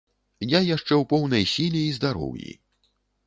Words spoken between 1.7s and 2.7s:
і здароўі.